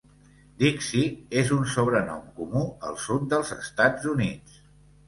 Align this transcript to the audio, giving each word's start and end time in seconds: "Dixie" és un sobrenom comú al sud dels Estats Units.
"Dixie" 0.63 1.03
és 1.43 1.53
un 1.57 1.61
sobrenom 1.75 2.25
comú 2.41 2.65
al 2.91 2.99
sud 3.07 3.31
dels 3.37 3.57
Estats 3.61 4.15
Units. 4.17 4.63